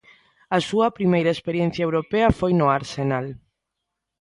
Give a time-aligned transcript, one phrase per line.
[0.55, 3.25] A súa primeira experiencia europea foi no Arsenal.